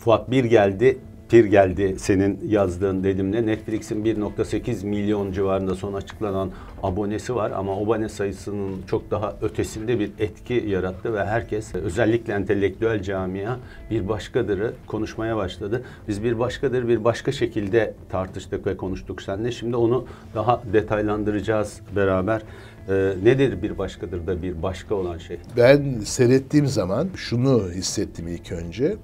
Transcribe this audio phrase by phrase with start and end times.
[0.00, 3.46] Fuat bir geldi pir geldi senin yazdığın dedimle.
[3.46, 6.50] Netflix'in 1.8 milyon civarında son açıklanan
[6.82, 13.02] abonesi var ama abone sayısının çok daha ötesinde bir etki yarattı ve herkes özellikle entelektüel
[13.02, 13.56] camia
[13.90, 15.82] bir başkadırı konuşmaya başladı.
[16.08, 19.52] Biz bir başkadır bir başka şekilde tartıştık ve konuştuk seninle.
[19.52, 22.42] Şimdi onu daha detaylandıracağız beraber.
[22.88, 25.38] Ee, nedir bir başkadır da bir başka olan şey?
[25.56, 28.96] Ben seyrettiğim zaman şunu hissettim ilk önce.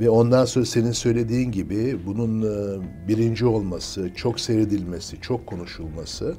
[0.00, 6.34] Ve ondan sonra senin söylediğin gibi bunun e, birinci olması, çok seyredilmesi, çok konuşulması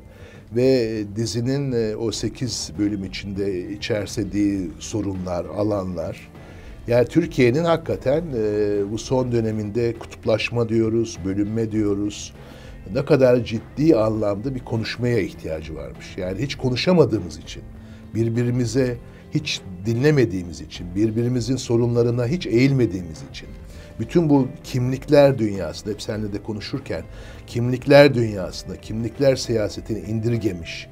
[0.56, 6.30] ve dizinin e, o sekiz bölüm içinde içersediği sorunlar, alanlar.
[6.88, 12.34] Yani Türkiye'nin hakikaten e, bu son döneminde kutuplaşma diyoruz, bölünme diyoruz.
[12.94, 16.18] Ne kadar ciddi anlamda bir konuşmaya ihtiyacı varmış.
[16.18, 17.64] Yani hiç konuşamadığımız için
[18.16, 18.98] birbirimize
[19.34, 23.50] hiç dinlemediğimiz için, birbirimizin sorunlarına hiç eğilmediğimiz için,
[24.00, 27.04] bütün bu kimlikler dünyasında, hep seninle de konuşurken,
[27.48, 30.88] kimlikler dünyasında, kimlikler siyasetini indirgemiş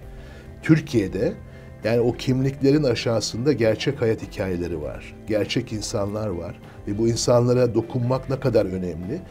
[0.63, 1.33] Türkiye'de,
[1.83, 5.15] yani o kimliklerin aşağısında gerçek hayat hikayeleri var.
[5.27, 6.59] Gerçek insanlar var.
[6.87, 9.21] Ve bu insanlara dokunmak ne kadar önemli.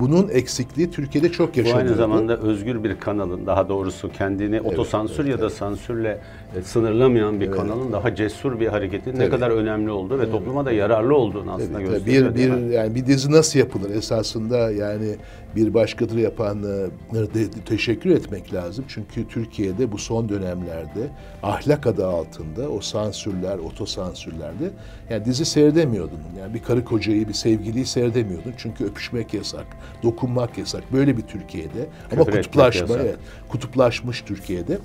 [0.00, 1.76] Bunun eksikliği Türkiye'de çok yaşanıyor.
[1.76, 5.54] Bu aynı zamanda özgür bir kanalın daha doğrusu kendini evet, otosansür evet, ya da evet.
[5.54, 6.18] sansürle
[6.56, 7.56] e, sınırlamayan bir evet.
[7.56, 9.24] kanalın daha cesur bir hareketin tabii.
[9.24, 10.32] ne kadar önemli olduğu ve evet.
[10.32, 12.34] topluma da yararlı olduğunu aslında tabii, gösteriyor.
[12.34, 15.16] Bir, bir, yani bir dizi nasıl yapılır esasında yani
[15.56, 17.26] bir başkadır yapanlara
[17.66, 18.84] teşekkür etmek lazım.
[18.88, 21.08] Çünkü Türkiye'de bu son dönemlerde
[21.42, 24.70] ahlak adı altında o sansürler, otosansürlerde
[25.10, 26.18] yani dizi seyredemiyordun.
[26.40, 28.52] Yani bir karı kocayı, bir sevgiliyi seyredemiyordun.
[28.56, 29.66] Çünkü öpüşmek yasak,
[30.02, 30.92] dokunmak yasak.
[30.92, 31.86] Böyle bir Türkiye'de.
[32.12, 33.16] Ama Küfür kutuplaşma, evet,
[33.48, 34.78] kutuplaşmış Türkiye'de.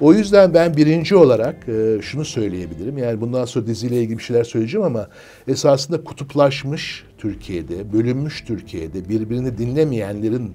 [0.00, 2.98] O yüzden ben birinci olarak e, şunu söyleyebilirim.
[2.98, 5.08] Yani bundan sonra diziyle ilgili bir şeyler söyleyeceğim ama
[5.48, 10.52] esasında kutuplaşmış Türkiye'de, bölünmüş Türkiye'de, birbirini dinlemeyenlerin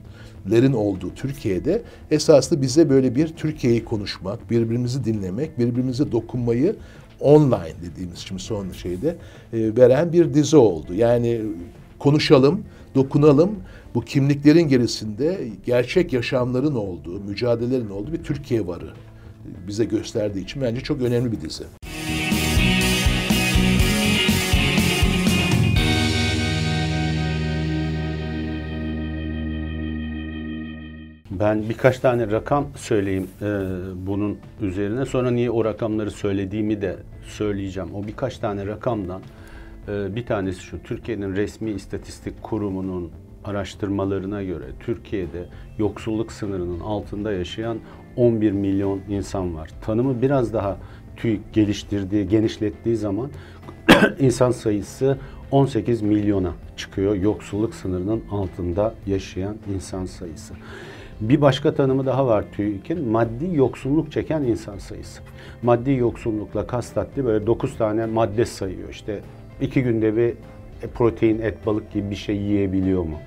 [0.51, 6.75] lerin olduğu Türkiye'de esasında bize böyle bir Türkiye'yi konuşmak, birbirimizi dinlemek, birbirimize dokunmayı
[7.19, 9.15] online dediğimiz şimdi son şeyde
[9.53, 10.93] e, veren bir dizi oldu.
[10.93, 11.41] Yani
[11.99, 12.63] konuşalım,
[12.95, 13.51] dokunalım.
[13.95, 18.93] Bu kimliklerin gerisinde gerçek yaşamların olduğu, mücadelelerin olduğu bir Türkiye varı
[19.67, 21.63] bize gösterdiği için bence çok önemli bir dizi.
[31.31, 33.45] Ben birkaç tane rakam söyleyeyim e,
[34.07, 35.05] bunun üzerine.
[35.05, 37.95] Sonra niye o rakamları söylediğimi de söyleyeceğim.
[37.95, 39.21] O birkaç tane rakamdan
[39.87, 40.83] e, bir tanesi şu.
[40.83, 43.11] Türkiye'nin resmi istatistik kurumunun
[43.45, 45.45] araştırmalarına göre Türkiye'de
[45.77, 47.77] yoksulluk sınırının altında yaşayan
[48.15, 49.69] 11 milyon insan var.
[49.81, 50.77] Tanımı biraz daha
[51.17, 53.29] TÜİK geliştirdiği, genişlettiği zaman
[54.19, 55.17] insan sayısı
[55.51, 57.15] 18 milyona çıkıyor.
[57.15, 60.53] Yoksulluk sınırının altında yaşayan insan sayısı.
[61.21, 63.07] Bir başka tanımı daha var TÜİK'in.
[63.07, 65.21] Maddi yoksulluk çeken insan sayısı.
[65.63, 68.89] Maddi yoksullukla kastettiği böyle 9 tane madde sayıyor.
[68.89, 69.19] İşte
[69.61, 70.33] iki günde bir
[70.87, 73.17] protein, et, balık gibi bir şey yiyebiliyor mu?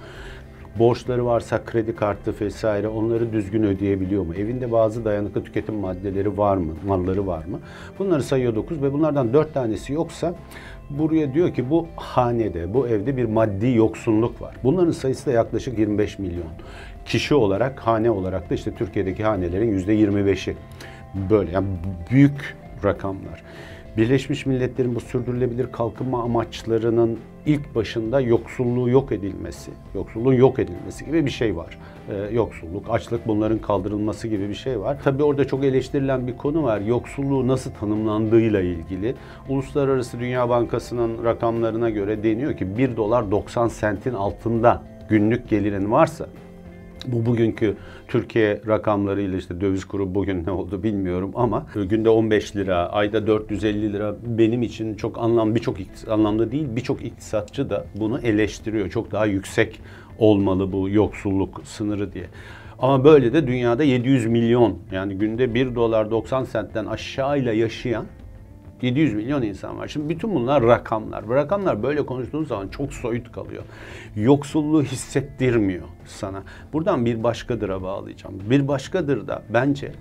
[0.78, 4.34] borçları varsa kredi kartı vesaire onları düzgün ödeyebiliyor mu?
[4.34, 6.72] Evinde bazı dayanıklı tüketim maddeleri var mı?
[6.87, 7.60] Malları var mı?
[7.98, 10.34] Bunları sayıyor 9 ve bunlardan 4 tanesi yoksa
[10.91, 14.54] buraya diyor ki bu hanede, bu evde bir maddi yoksunluk var.
[14.65, 16.47] Bunların sayısı da yaklaşık 25 milyon.
[17.06, 20.56] Kişi olarak, hane olarak da işte Türkiye'deki hanelerin %25'i
[21.31, 21.50] böyle.
[21.50, 21.66] Yani
[22.10, 23.42] büyük rakamlar.
[23.97, 31.27] Birleşmiş Milletler'in bu sürdürülebilir kalkınma amaçlarının ilk başında yoksulluğu yok edilmesi, yoksulluğun yok edilmesi gibi
[31.27, 31.78] bir şey var.
[32.10, 34.97] Ee, yoksulluk, açlık bunların kaldırılması gibi bir şey var.
[35.05, 36.81] Tabii orada çok eleştirilen bir konu var.
[36.81, 39.15] Yoksulluğu nasıl tanımlandığıyla ilgili.
[39.49, 46.27] Uluslararası Dünya Bankası'nın rakamlarına göre deniyor ki 1 dolar 90 sentin altında günlük gelirin varsa
[47.06, 47.76] bu bugünkü
[48.09, 53.92] Türkiye rakamlarıyla işte döviz kuru bugün ne oldu bilmiyorum ama günde 15 lira, ayda 450
[53.92, 55.77] lira benim için çok anlam birçok
[56.09, 58.91] anlamda değil birçok iktisatçı da bunu eleştiriyor.
[58.91, 59.80] Çok daha yüksek
[60.18, 62.27] olmalı bu yoksulluk sınırı diye.
[62.78, 68.07] Ama böyle de dünyada 700 milyon yani günde 1 dolar 90 sentten aşağıyla yaşayan
[68.82, 69.88] 700 milyon insan var.
[69.88, 71.28] Şimdi bütün bunlar rakamlar.
[71.28, 73.62] Bu rakamlar böyle konuştuğun zaman çok soyut kalıyor.
[74.16, 76.42] Yoksulluğu hissettirmiyor sana.
[76.72, 78.34] Buradan bir başkadıra bağlayacağım.
[78.50, 79.92] Bir başkadır da bence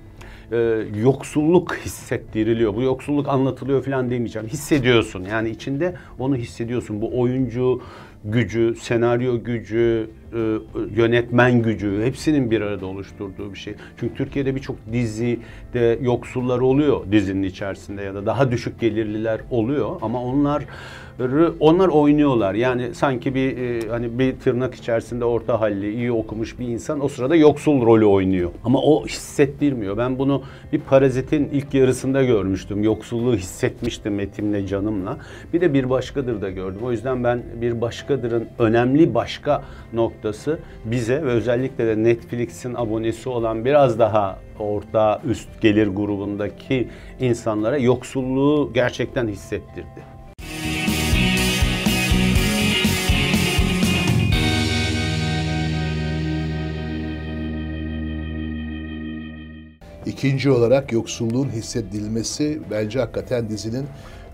[0.51, 0.57] e,
[0.95, 2.75] yoksulluk hissettiriliyor.
[2.75, 4.47] Bu yoksulluk anlatılıyor falan demeyeceğim.
[4.47, 5.23] Hissediyorsun.
[5.23, 7.01] Yani içinde onu hissediyorsun.
[7.01, 7.81] Bu oyuncu
[8.25, 10.09] gücü, senaryo gücü,
[10.95, 13.75] yönetmen gücü hepsinin bir arada oluşturduğu bir şey.
[14.00, 15.39] Çünkü Türkiye'de birçok dizi
[15.74, 20.65] de yoksullar oluyor dizinin içerisinde ya da daha düşük gelirliler oluyor ama onlar
[21.59, 22.53] onlar oynuyorlar.
[22.53, 27.07] Yani sanki bir e, hani bir tırnak içerisinde orta halli, iyi okumuş bir insan o
[27.07, 28.51] sırada yoksul rolü oynuyor.
[28.63, 29.97] Ama o hissettirmiyor.
[29.97, 30.44] Ben bunu
[30.74, 32.83] bir parazitin ilk yarısında görmüştüm.
[32.83, 35.18] Yoksulluğu hissetmiştim etimle, canımla.
[35.53, 36.80] Bir de bir başkadır da gördüm.
[36.83, 39.63] O yüzden ben bir başkadırın önemli başka
[40.23, 46.87] noktası bize ve özellikle de Netflix'in abonesi olan biraz daha orta üst gelir grubundaki
[47.19, 50.13] insanlara yoksulluğu gerçekten hissettirdi.
[60.05, 63.85] İkinci olarak yoksulluğun hissedilmesi bence hakikaten dizinin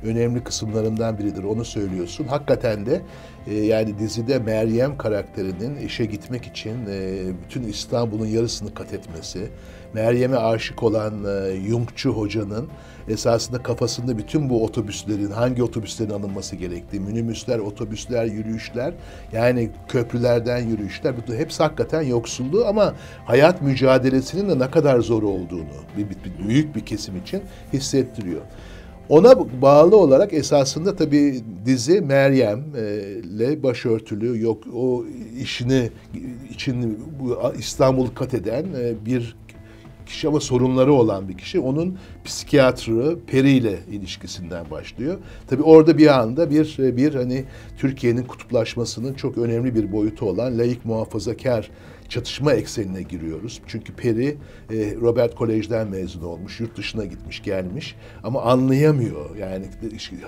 [0.04, 1.44] önemli kısımlarından biridir.
[1.44, 2.28] Onu söylüyorsun.
[2.28, 3.01] Hakikaten de
[3.48, 9.50] e, yani dizide Meryem karakterinin işe gitmek için e, bütün İstanbul'un yarısını kat etmesi,
[9.94, 12.68] Meryem'e aşık olan e, Yungçu hocanın
[13.10, 18.94] esasında kafasında bütün bu otobüslerin, hangi otobüslerin alınması gerektiği, minibüsler, otobüsler, yürüyüşler,
[19.31, 22.94] yani köprülerden yürüyüşler, bütün hepsi hakikaten yoksulluğu ama
[23.25, 25.66] hayat mücadelesinin de ne kadar zor olduğunu
[25.98, 27.42] bir, bir büyük bir kesim için
[27.74, 28.42] hissettiriyor.
[29.10, 32.64] Ona bağlı olarak esasında tabii dizi Meryem
[33.24, 35.06] ile başörtülü yok o
[35.42, 35.90] işini
[36.50, 37.00] için
[37.58, 39.36] İstanbul kat eden e, bir
[40.06, 41.60] kişi ama sorunları olan bir kişi.
[41.60, 45.18] Onun psikiyatrı Peri ile ilişkisinden başlıyor.
[45.48, 47.46] Tabii orada bir anda bir bir hani
[47.78, 51.70] Türkiye'nin kutuplaşmasının çok önemli bir boyutu olan laik muhafazakar
[52.10, 53.62] çatışma eksenine giriyoruz.
[53.68, 54.38] Çünkü Peri
[54.72, 59.36] e, Robert Kolej'den mezun olmuş, yurt dışına gitmiş, gelmiş ama anlayamıyor.
[59.36, 59.66] Yani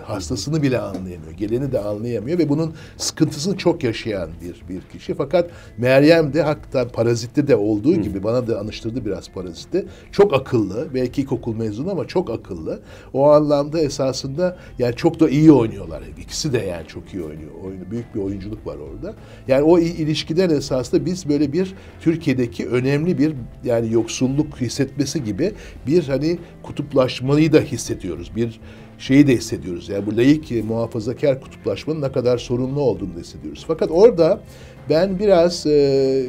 [0.04, 5.14] hastasını bile anlayamıyor, geleni de anlayamıyor ve bunun sıkıntısını çok yaşayan bir bir kişi.
[5.14, 9.86] Fakat Meryem de hakikaten parazitte de olduğu gibi bana da anıştırdı biraz parazitte.
[10.12, 12.80] Çok akıllı, belki ilkokul mezunu ama çok akıllı.
[13.14, 16.04] O anlamda esasında yani çok da iyi oynuyorlar.
[16.22, 17.52] İkisi de yani çok iyi oynuyor.
[17.66, 19.14] Oyunu, büyük bir oyunculuk var orada.
[19.48, 21.71] Yani o ilişkiden esasında biz böyle bir
[22.02, 23.34] Türkiye'deki önemli bir
[23.64, 25.52] yani yoksulluk hissetmesi gibi
[25.88, 28.32] bir hani kutuplaşmayı da hissediyoruz.
[28.36, 28.60] Bir
[29.00, 29.90] şeyi de hissediyoruz.
[29.90, 33.66] Yani bu laik muhafazakar kutuplaşmanın ne kadar sorunlu olduğunu da hissediyoruz.
[33.68, 34.42] Fakat orada
[34.90, 36.26] ben biraz e,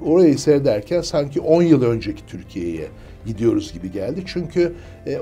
[0.00, 2.86] orayı seyrederken sanki 10 yıl önceki Türkiye'ye
[3.26, 4.22] gidiyoruz gibi geldi.
[4.26, 4.72] Çünkü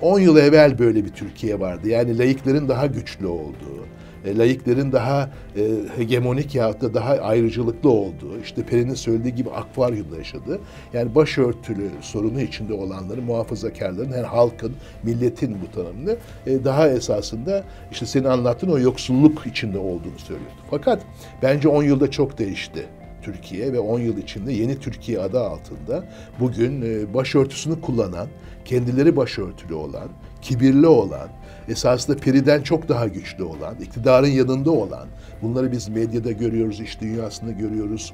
[0.03, 1.89] 10 e, yıl evvel böyle bir Türkiye vardı.
[1.89, 3.87] Yani laiklerin daha güçlü olduğu,
[4.25, 5.63] e, laiklerin daha e,
[5.97, 10.61] hegemonik ya da daha ayrıcalıklı olduğu, işte Peri'nin söylediği gibi akvaryumda yaşadı.
[10.93, 14.73] Yani başörtülü sorunu içinde olanların, muhafazakarların, yani halkın,
[15.03, 16.17] milletin bu tanımını
[16.47, 20.61] e, daha esasında işte senin anlattığın o yoksulluk içinde olduğunu söylüyordu.
[20.71, 21.03] Fakat
[21.43, 22.87] bence 10 yılda çok değişti.
[23.23, 26.05] Türkiye ve 10 yıl içinde yeni Türkiye adı altında
[26.41, 28.29] bugün e, başörtüsünü kullanan,
[28.65, 30.09] kendileri başörtülü olan,
[30.43, 31.29] kibirli olan,
[31.69, 35.09] esasında Peri'den çok daha güçlü olan, iktidarın yanında olan,
[35.43, 38.13] bunları biz medyada görüyoruz, iş dünyasında görüyoruz,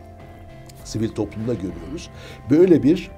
[0.85, 2.11] sivil toplumda görüyoruz.
[2.51, 3.11] Böyle bir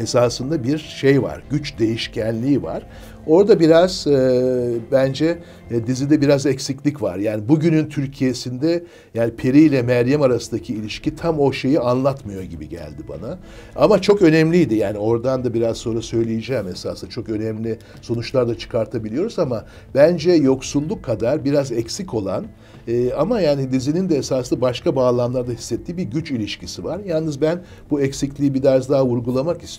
[0.00, 2.82] esasında bir şey var, güç değişkenliği var.
[3.28, 5.38] Orada biraz e, bence
[5.70, 7.16] e, dizide biraz eksiklik var.
[7.16, 13.02] Yani bugünün Türkiye'sinde yani Peri ile Meryem arasındaki ilişki tam o şeyi anlatmıyor gibi geldi
[13.08, 13.38] bana.
[13.76, 14.74] Ama çok önemliydi.
[14.74, 19.64] Yani oradan da biraz sonra söyleyeceğim esasında çok önemli sonuçlar da çıkartabiliyoruz ama
[19.94, 22.44] bence yoksulluk kadar biraz eksik olan
[22.88, 27.00] e, ama yani dizinin de esasında başka bağlamlarda hissettiği bir güç ilişkisi var.
[27.06, 29.77] Yalnız ben bu eksikliği bir ders daha vurgulamak istiyorum.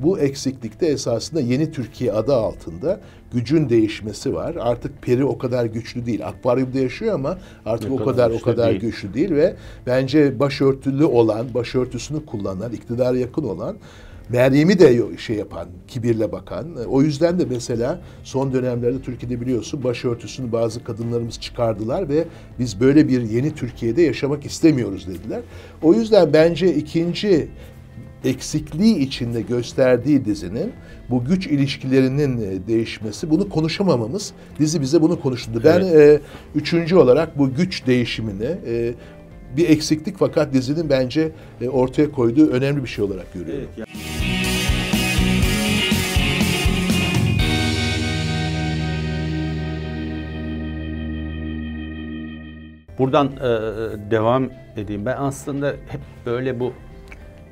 [0.00, 3.00] Bu eksiklikte esasında yeni Türkiye adı altında
[3.32, 4.56] gücün değişmesi var.
[4.60, 6.26] Artık peri o kadar güçlü değil.
[6.26, 8.80] Akvaryumda yaşıyor ama artık ne o kadar o kadar değil.
[8.80, 9.56] güçlü değil ve
[9.86, 13.76] bence başörtülü olan, başörtüsünü kullanan, iktidara yakın olan
[14.28, 16.66] Meryem'i de şey yapan, kibirle bakan.
[16.88, 22.24] O yüzden de mesela son dönemlerde Türkiye'de biliyorsun başörtüsünü bazı kadınlarımız çıkardılar ve
[22.58, 25.40] biz böyle bir yeni Türkiye'de yaşamak istemiyoruz dediler.
[25.82, 27.48] O yüzden bence ikinci
[28.24, 30.72] eksikliği içinde gösterdiği dizinin
[31.10, 35.60] bu güç ilişkilerinin e, değişmesi, bunu konuşamamamız, dizi bize bunu konuşturdu.
[35.64, 36.20] Ben evet.
[36.20, 38.94] e, üçüncü olarak bu güç değişimini e,
[39.56, 41.30] bir eksiklik fakat dizinin bence
[41.60, 43.68] e, ortaya koyduğu önemli bir şey olarak görüyorum.
[43.76, 43.88] Evet,
[52.98, 53.40] Buradan e,
[54.10, 55.06] devam edeyim.
[55.06, 56.72] Ben aslında hep böyle bu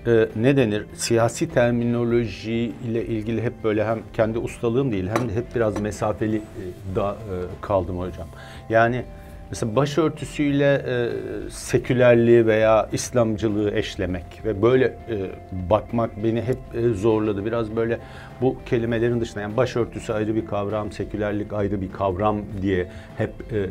[0.06, 5.34] e, ne denir siyasi terminoloji ile ilgili hep böyle hem kendi ustalığım değil hem de
[5.34, 8.28] hep biraz mesafeli e, da e, kaldım hocam.
[8.70, 9.04] Yani
[9.50, 11.10] mesela başörtüsüyle e,
[11.50, 15.30] sekülerliği veya İslamcılığı eşlemek ve böyle e,
[15.70, 17.44] bakmak beni hep e, zorladı.
[17.44, 17.98] Biraz böyle
[18.40, 23.68] bu kelimelerin dışında yani başörtüsü ayrı bir kavram, sekülerlik ayrı bir kavram diye hep e,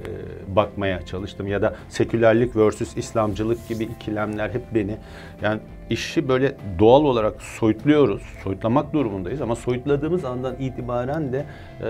[0.55, 1.47] bakmaya çalıştım.
[1.47, 4.95] Ya da sekülerlik versus İslamcılık gibi ikilemler hep beni
[5.41, 5.59] yani
[5.93, 11.45] işi böyle doğal olarak soyutluyoruz, soyutlamak durumundayız ama soyutladığımız andan itibaren de
[11.81, 11.89] e,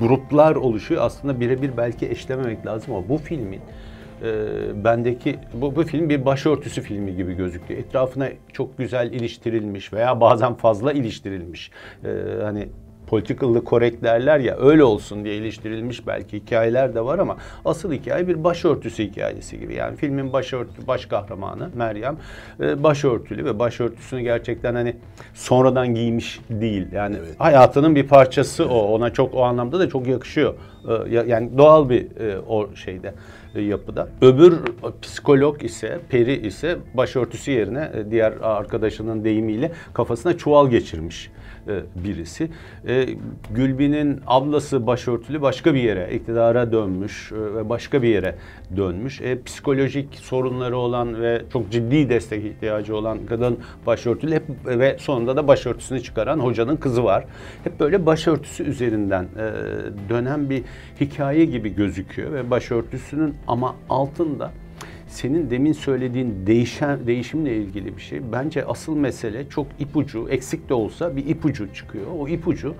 [0.00, 1.02] gruplar oluşuyor.
[1.04, 3.60] Aslında birebir belki eşlememek lazım ama bu filmin
[4.22, 7.80] e, bendeki bu, bu film bir başörtüsü filmi gibi gözüküyor.
[7.80, 11.70] Etrafına çok güzel iliştirilmiş veya bazen fazla iliştirilmiş.
[12.04, 12.08] E,
[12.42, 12.68] hani
[13.06, 18.28] politically correct derler ya öyle olsun diye iliştirilmiş belki hikayeler de var ama asıl hikaye
[18.28, 19.74] bir başörtüsü hikayesi gibi.
[19.74, 22.16] Yani filmin başörtü baş kahramanı Meryem
[22.60, 24.96] e, başörtülü ve başörtüsünü gerçekten hani
[25.34, 26.92] sonradan giymiş değil.
[26.92, 27.34] Yani evet.
[27.38, 28.86] hayatının bir parçası o.
[28.86, 30.54] Ona çok o anlamda da çok yakışıyor.
[30.88, 33.14] E, yani doğal bir e, o şeyde
[33.62, 34.08] yapıda.
[34.20, 34.54] Öbür
[35.02, 41.30] psikolog ise, peri ise başörtüsü yerine diğer arkadaşının deyimiyle kafasına çuval geçirmiş.
[41.68, 42.48] E, birisi.
[42.88, 43.06] E,
[43.54, 48.34] Gülbin'in ablası başörtülü başka bir yere iktidara dönmüş e, ve başka bir yere
[48.76, 49.20] dönmüş.
[49.20, 55.36] E, psikolojik sorunları olan ve çok ciddi destek ihtiyacı olan kadın başörtülü hep ve sonunda
[55.36, 57.24] da başörtüsünü çıkaran hocanın kızı var.
[57.64, 59.52] Hep böyle başörtüsü üzerinden e,
[60.08, 60.62] dönen bir
[61.00, 64.52] hikaye gibi gözüküyor ve başörtüsünün ama altında
[65.08, 68.20] senin demin söylediğin değişen değişimle ilgili bir şey.
[68.32, 72.06] Bence asıl mesele çok ipucu, eksik de olsa bir ipucu çıkıyor.
[72.18, 72.74] O ipucu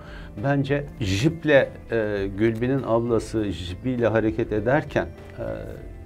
[0.45, 5.07] bence jiple e, Gülbin'in ablası jipiyle hareket ederken
[5.39, 5.45] e,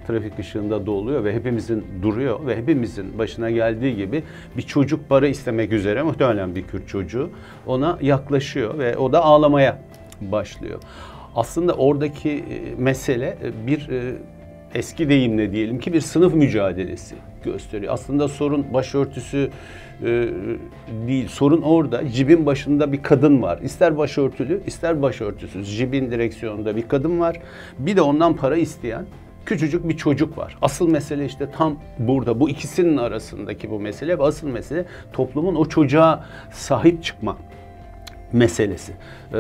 [0.07, 4.23] trafik ışığında doluyor ve hepimizin duruyor ve hepimizin başına geldiği gibi
[4.57, 7.31] bir çocuk para istemek üzere muhtemelen bir Kürt çocuğu
[7.67, 9.83] ona yaklaşıyor ve o da ağlamaya
[10.21, 10.81] başlıyor.
[11.37, 14.15] Aslında oradaki e, mesele e, bir e,
[14.75, 17.95] eski deyimle diyelim ki bir sınıf mücadelesi gösteriyor.
[17.95, 19.51] Aslında sorun başörtüsü
[20.03, 20.29] e,
[21.07, 21.29] değil.
[21.29, 22.09] Sorun orada.
[22.09, 23.59] Cibin başında bir kadın var.
[23.63, 25.77] İster başörtülü, ister başörtüsüz.
[25.79, 27.37] Cibin direksiyonunda bir kadın var.
[27.79, 29.07] Bir de ondan para isteyen
[29.47, 30.57] küçücük bir çocuk var.
[30.63, 32.41] Asıl mesele işte tam burada.
[32.41, 37.37] Bu ikisinin arasındaki bu mesele ve asıl mesele toplumun o çocuğa sahip çıkma
[38.33, 38.93] meselesi.
[38.93, 39.39] Ee,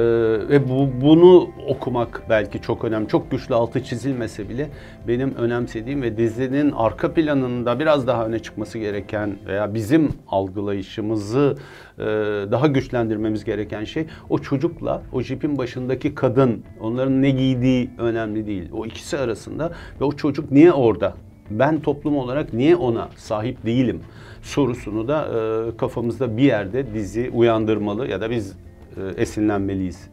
[0.49, 3.09] ve bu, bunu okumak belki çok önemli.
[3.09, 4.68] Çok güçlü altı çizilmese bile
[5.09, 11.56] benim önemsediğim ve dizinin arka planında biraz daha öne çıkması gereken veya bizim algılayışımızı
[11.99, 12.02] e,
[12.50, 18.68] daha güçlendirmemiz gereken şey o çocukla o jipin başındaki kadın onların ne giydiği önemli değil.
[18.73, 21.14] O ikisi arasında ve o çocuk niye orada?
[21.50, 24.00] Ben toplum olarak niye ona sahip değilim
[24.42, 28.56] sorusunu da e, kafamızda bir yerde dizi uyandırmalı ya da biz
[28.97, 30.11] e, esinlenmeliyiz.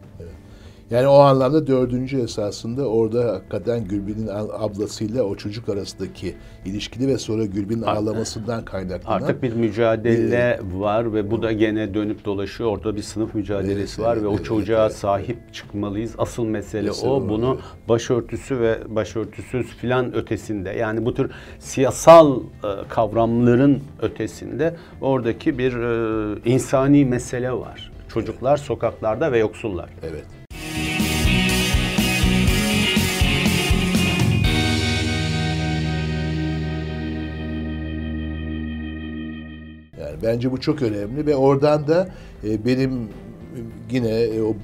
[0.91, 7.45] Yani o anlamda dördüncü esasında orada hakikaten Gülbin'in ablasıyla o çocuk arasındaki ilişkili ve sonra
[7.45, 9.21] Gülbin'in ağlamasından kaynaklanan...
[9.21, 12.69] Artık bir mücadele e, var ve bu da gene dönüp dolaşıyor.
[12.69, 15.53] Orada bir sınıf mücadelesi evet, var evet, ve o çocuğa evet, sahip evet.
[15.53, 16.15] çıkmalıyız.
[16.17, 17.29] Asıl mesele Mesela o.
[17.29, 17.63] Bunu oluyor.
[17.89, 26.39] başörtüsü ve başörtüsüz filan ötesinde yani bu tür siyasal e, kavramların ötesinde oradaki bir e,
[26.45, 27.96] insani mesele var.
[28.17, 29.89] Çocuklar sokaklarda ve yoksullar.
[30.03, 30.25] Evet.
[39.99, 42.09] Yani bence bu çok önemli ve oradan da
[42.43, 43.09] e, benim
[43.91, 44.55] yine e, o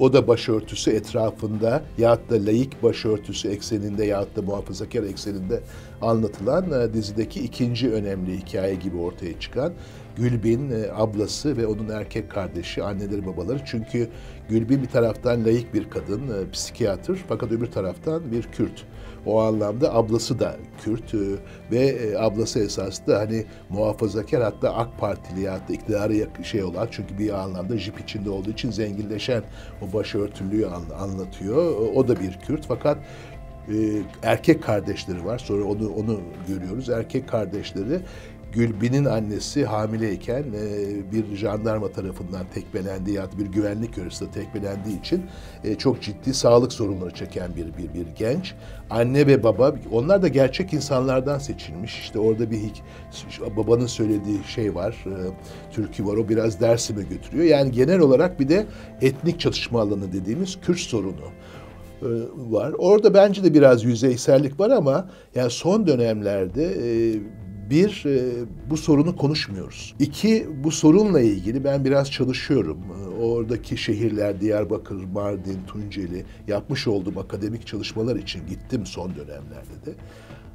[0.00, 5.60] o da başörtüsü etrafında yahut da laik başörtüsü ekseninde yahut da muhafazakar ekseninde
[6.02, 9.72] anlatılan e, dizideki ikinci önemli hikaye gibi ortaya çıkan
[10.16, 13.58] Gülbin e, ablası ve onun erkek kardeşi, anneleri babaları.
[13.66, 14.08] Çünkü
[14.48, 18.84] Gülbin bir taraftan layık bir kadın, e, psikiyatr fakat öbür taraftan bir Kürt.
[19.26, 21.18] O anlamda ablası da Kürt e,
[21.72, 26.12] ve ablası esasında hani muhafazakar hatta AK Partili da iktidara
[26.44, 29.42] şey olan çünkü bir anlamda jip içinde olduğu için zenginleşen
[29.82, 30.66] o başörtülüğü
[30.98, 31.74] anlatıyor.
[31.94, 32.98] O da bir Kürt fakat
[34.22, 35.38] erkek kardeşleri var.
[35.38, 36.88] Sonra onu onu görüyoruz.
[36.88, 38.00] Erkek kardeşleri
[38.52, 45.22] Gülbin'in annesi hamileyken e, bir jandarma tarafından tekmelendiği ya da bir güvenlik görevlisi tekmelendiği için
[45.64, 48.54] e, çok ciddi sağlık sorunları çeken bir, bir, bir genç.
[48.90, 51.98] Anne ve baba onlar da gerçek insanlardan seçilmiş.
[51.98, 52.60] İşte orada bir
[53.56, 55.14] babanın söylediği şey var, e,
[55.72, 57.44] türkü var o biraz dersime götürüyor.
[57.44, 58.66] Yani genel olarak bir de
[59.00, 61.14] etnik çatışma alanı dediğimiz Kürt sorunu
[62.02, 62.72] e, var.
[62.78, 67.20] Orada bence de biraz yüzeysellik var ama yani son dönemlerde e,
[67.70, 69.94] bir, e, bu sorunu konuşmuyoruz.
[69.98, 72.78] İki, bu sorunla ilgili ben biraz çalışıyorum.
[72.78, 79.94] E, oradaki şehirler, Diyarbakır, Mardin, Tunceli yapmış olduğum akademik çalışmalar için gittim son dönemlerde de.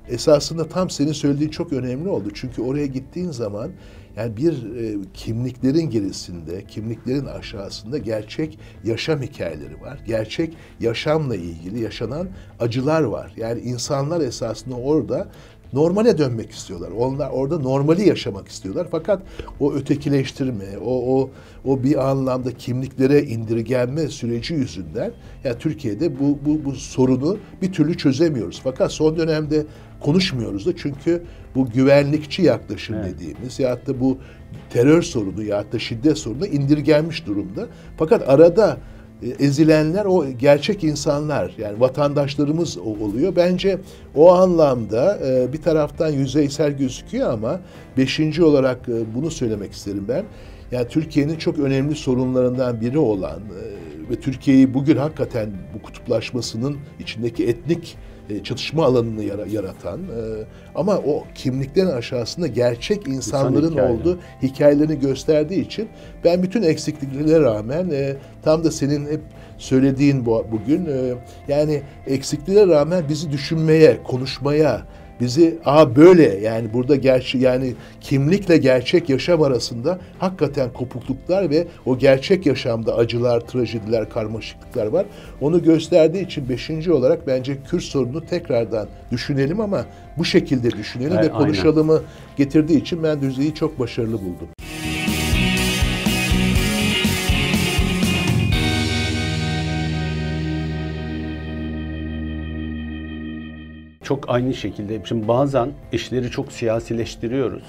[0.10, 2.30] Esasında tam senin söylediğin çok önemli oldu.
[2.34, 3.72] Çünkü oraya gittiğin zaman
[4.18, 10.00] yani bir e, kimliklerin gerisinde, kimliklerin aşağısında gerçek yaşam hikayeleri var.
[10.08, 12.28] Gerçek yaşamla ilgili yaşanan
[12.60, 13.34] acılar var.
[13.38, 15.28] Yani insanlar esasında orada
[15.76, 16.92] normale dönmek istiyorlar.
[16.98, 18.88] Onlar orada normali yaşamak istiyorlar.
[18.92, 19.22] Fakat
[19.60, 21.30] o ötekileştirme, o o
[21.66, 25.12] o bir anlamda kimliklere indirgenme süreci yüzünden ya
[25.44, 28.62] yani Türkiye'de bu bu bu sorunu bir türlü çözemiyoruz.
[28.64, 29.66] Fakat son dönemde
[30.00, 31.24] konuşmuyoruz da çünkü
[31.56, 33.14] bu güvenlikçi yaklaşım evet.
[33.14, 34.18] dediğimiz ya da bu
[34.70, 37.68] terör sorunu ya da şiddet sorunu indirgenmiş durumda.
[37.98, 38.78] Fakat arada
[39.40, 43.36] ezilenler o gerçek insanlar yani vatandaşlarımız oluyor.
[43.36, 43.78] Bence
[44.16, 47.60] o anlamda e, bir taraftan yüzeysel gözüküyor ama
[47.98, 50.24] beşinci olarak e, bunu söylemek isterim ben.
[50.72, 53.40] Yani Türkiye'nin çok önemli sorunlarından biri olan
[54.10, 57.98] ve Türkiye'yi bugün hakikaten bu kutuplaşmasının içindeki etnik
[58.30, 60.22] e, çatışma alanını yaratan e,
[60.76, 65.90] ama o kimliklerin aşağısında gerçek insanların İnsan olduğu hikayelerini gösterdiği için
[66.24, 69.22] ben bütün eksikliklere rağmen e, tam da senin hep
[69.58, 70.90] söylediğin bu, bugün
[71.48, 74.86] yani eksikliklere rağmen bizi düşünmeye, konuşmaya,
[75.22, 81.98] bizi a böyle yani burada gerçi yani kimlikle gerçek yaşam arasında hakikaten kopukluklar ve o
[81.98, 85.06] gerçek yaşamda acılar, trajediler, karmaşıklıklar var.
[85.42, 89.86] Onu gösterdiği için beşinci olarak bence Kürt sorunu tekrardan düşünelim ama
[90.18, 92.02] bu şekilde düşünelim evet, ve konuşalımı
[92.38, 94.55] getirdiği için ben düzeyi çok başarılı buldum.
[104.06, 105.02] Çok aynı şekilde.
[105.06, 107.64] Şimdi bazen işleri çok siyasileştiriyoruz.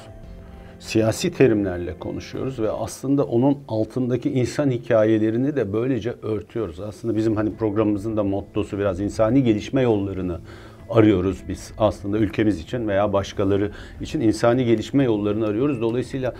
[0.79, 6.81] Siyasi terimlerle konuşuyoruz ve aslında onun altındaki insan hikayelerini de böylece örtüyoruz.
[6.81, 10.41] Aslında bizim hani programımızın da mottosu biraz insani gelişme yollarını
[10.91, 15.81] arıyoruz biz aslında ülkemiz için veya başkaları için insani gelişme yollarını arıyoruz.
[15.81, 16.35] Dolayısıyla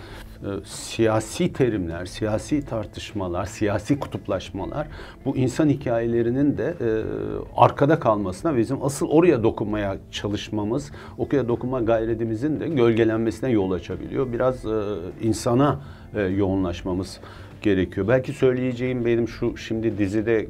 [0.65, 4.87] siyasi terimler, siyasi tartışmalar, siyasi kutuplaşmalar
[5.25, 6.89] bu insan hikayelerinin de e,
[7.55, 14.33] arkada kalmasına bizim asıl oraya dokunmaya çalışmamız, oraya dokunma gayretimizin de gölgelenmesine yol açabiliyor.
[14.33, 14.81] Biraz e,
[15.21, 15.79] insana
[16.15, 17.19] e, yoğunlaşmamız
[17.61, 18.07] gerekiyor.
[18.07, 20.47] Belki söyleyeceğim benim şu şimdi dizide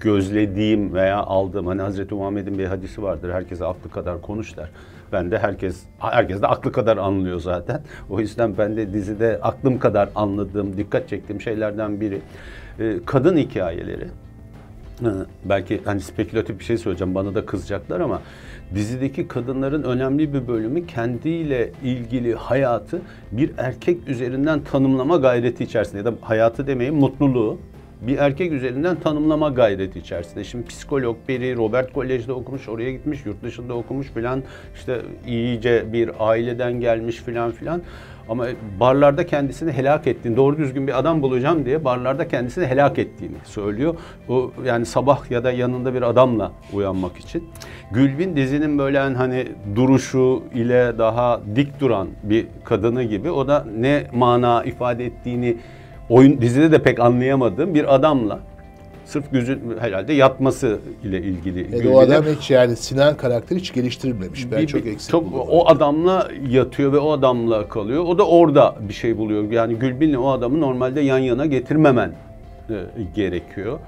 [0.00, 3.32] gözlediğim veya aldığım hani Hazreti Muhammed'in bir hadisi vardır.
[3.32, 4.70] Herkese aklı kadar konuş der.
[5.12, 7.82] Ben de herkes herkes de aklı kadar anlıyor zaten.
[8.10, 12.20] O yüzden ben de dizide aklım kadar anladığım, dikkat çektiğim şeylerden biri
[12.78, 14.08] e, kadın hikayeleri.
[15.44, 18.22] Belki hani spekülatif bir şey söyleyeceğim bana da kızacaklar ama
[18.74, 23.00] dizideki kadınların önemli bir bölümü kendiyle ilgili hayatı
[23.32, 27.58] bir erkek üzerinden tanımlama gayreti içerisinde ya da hayatı demeyin mutluluğu
[28.02, 30.44] bir erkek üzerinden tanımlama gayreti içerisinde.
[30.44, 34.42] Şimdi psikolog biri Robert Kolej'de okumuş, oraya gitmiş, yurt dışında okumuş filan.
[34.74, 37.82] işte iyice bir aileden gelmiş filan filan.
[38.28, 38.46] Ama
[38.80, 43.94] barlarda kendisini helak ettiğini, doğru düzgün bir adam bulacağım diye barlarda kendisini helak ettiğini söylüyor.
[44.28, 47.48] O yani sabah ya da yanında bir adamla uyanmak için.
[47.92, 53.30] Gülbin dizinin böyle hani duruşu ile daha dik duran bir kadını gibi.
[53.30, 55.56] O da ne mana ifade ettiğini
[56.10, 58.40] oyun dizide de pek anlayamadığım bir adamla
[59.10, 61.68] sırf gözün herhalde yatması ile ilgili.
[61.72, 64.50] Evet, o adam hiç yani Sinan karakteri hiç geliştirilmemiş.
[64.52, 68.04] Ben bir, çok eksik çok, O adamla yatıyor ve o adamla kalıyor.
[68.04, 69.50] O da orada bir şey buluyor.
[69.50, 72.12] Yani Gülbin'le o adamı normalde yan yana getirmemen
[72.70, 72.74] e,
[73.14, 73.78] gerekiyor.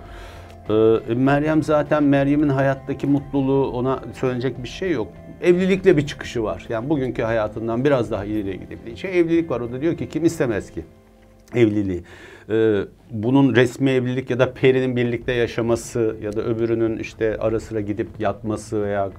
[0.70, 5.08] E, Meryem zaten Meryem'in hayattaki mutluluğu ona söyleyecek bir şey yok.
[5.42, 6.66] Evlilikle bir çıkışı var.
[6.68, 9.60] Yani bugünkü hayatından biraz daha ileriye gidebildiği şey evlilik var.
[9.60, 10.84] O da diyor ki kim istemez ki?
[11.54, 12.02] Evliliği.
[12.50, 17.80] Ee, bunun resmi evlilik ya da perinin birlikte yaşaması ya da öbürünün işte ara sıra
[17.80, 19.10] gidip yatması veya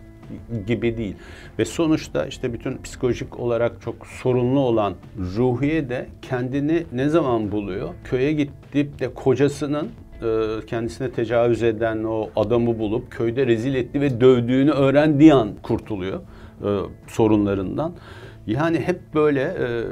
[0.68, 1.16] gibi değil.
[1.60, 4.94] Ve sonuçta işte bütün psikolojik olarak çok sorunlu olan
[5.38, 7.90] Ruhiye de kendini ne zaman buluyor?
[8.04, 9.90] Köye gidip de kocasının
[10.22, 16.20] e, kendisine tecavüz eden o adamı bulup köyde rezil etti ve dövdüğünü öğrendiği an kurtuluyor
[16.20, 16.70] e,
[17.08, 17.94] sorunlarından.
[18.48, 19.84] Yani hep böyle e,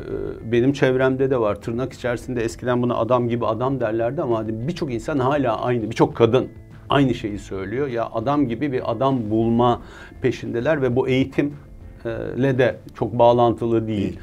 [0.52, 1.62] benim çevremde de var.
[1.62, 6.48] Tırnak içerisinde eskiden buna adam gibi adam derlerdi ama birçok insan hala aynı, birçok kadın
[6.90, 7.88] aynı şeyi söylüyor.
[7.88, 9.82] Ya adam gibi bir adam bulma
[10.22, 14.20] peşindeler ve bu eğitimle de çok bağlantılı değil.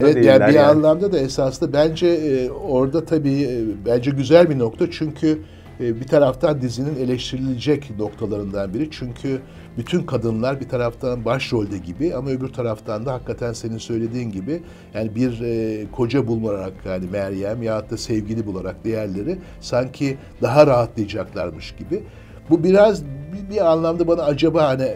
[0.00, 0.66] Evet, yani bir yani.
[0.66, 5.38] anlamda da esasında bence e, orada tabii e, bence güzel bir nokta çünkü
[5.80, 9.40] e, bir taraftan dizinin eleştirilecek noktalarından biri çünkü
[9.76, 14.62] bütün kadınlar bir taraftan başrolde gibi ama öbür taraftan da hakikaten senin söylediğin gibi
[14.94, 21.74] yani bir e, koca bularak yani Meryem ya da sevgili bularak diğerleri sanki daha rahatlayacaklarmış
[21.78, 22.02] gibi.
[22.50, 24.88] Bu biraz bir, bir anlamda bana acaba hani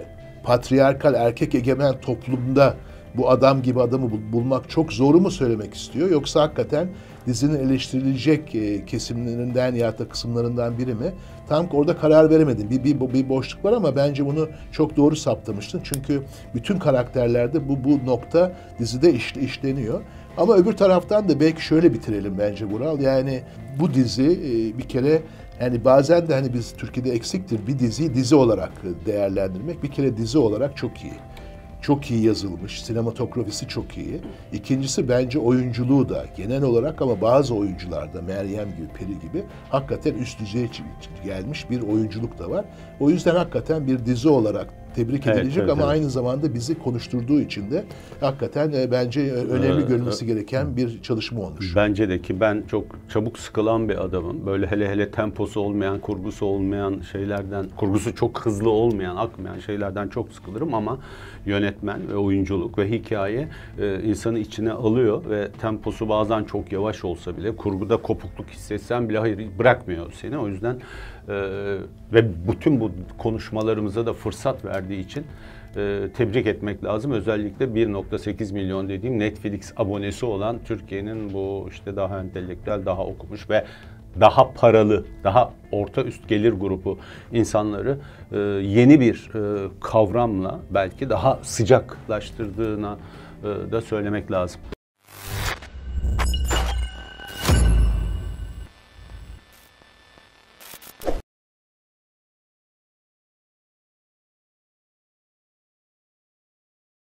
[0.45, 2.75] patriarkal erkek egemen toplumda
[3.17, 6.89] bu adam gibi adamı bul- bulmak çok zoru mu söylemek istiyor yoksa hakikaten
[7.27, 11.13] dizinin eleştirilecek e, kesimlerinden ya da kısımlarından biri mi?
[11.49, 12.71] Tam orada karar veremedim.
[12.71, 15.81] Bir, bir, bir boşluk var ama bence bunu çok doğru saptamıştın.
[15.85, 16.23] Çünkü
[16.55, 20.01] bütün karakterlerde bu bu nokta dizide iş, işleniyor.
[20.37, 23.01] Ama öbür taraftan da belki şöyle bitirelim bence Vural.
[23.01, 23.43] Yani
[23.81, 25.23] bu dizi e, bir kere
[25.61, 28.73] yani bazen de hani biz Türkiye'de eksiktir bir diziyi dizi olarak
[29.07, 29.83] değerlendirmek.
[29.83, 31.13] Bir kere dizi olarak çok iyi.
[31.83, 34.21] Çok iyi yazılmış, sinematografisi çok iyi.
[34.53, 40.41] İkincisi bence oyunculuğu da genel olarak ama bazı oyuncularda Meryem gibi, Peri gibi hakikaten üst
[40.41, 40.69] düzeye
[41.25, 42.65] gelmiş bir oyunculuk da var.
[43.01, 45.93] O yüzden hakikaten bir dizi olarak tebrik Evet, edilecek evet, ama evet.
[45.93, 47.85] aynı zamanda bizi konuşturduğu için de
[48.21, 51.77] hakikaten e, bence e, önemli Ee, görülmesi gereken bir çalışma olmuş.
[51.77, 54.47] Bence de ki ben çok çabuk sıkılan bir adamım.
[54.47, 60.33] Böyle hele hele temposu olmayan, kurgusu olmayan şeylerden, kurgusu çok hızlı olmayan, akmayan şeylerden çok
[60.33, 60.99] sıkılırım ama
[61.47, 67.37] yönetmen ve oyunculuk ve hikaye e, insanı içine alıyor ve temposu bazen çok yavaş olsa
[67.37, 70.39] bile kurguda kopukluk hissetsen bile hayır bırakmıyor seni.
[70.39, 70.77] O yüzden
[71.29, 71.35] e,
[72.13, 75.25] ve bütün bu konuşmalarımıza da fırsat verdiği için
[75.77, 77.13] e, tebrik etmek lazım.
[77.13, 83.65] Özellikle 1.8 milyon dediğim Netflix abonesi olan Türkiye'nin bu işte daha entelektüel, daha okumuş ve
[84.21, 86.99] daha paralı, daha orta üst gelir grubu
[87.33, 87.99] insanları
[88.33, 92.99] e, yeni bir e, kavramla belki daha sıcaklaştırdığına
[93.43, 94.61] e, da söylemek lazım.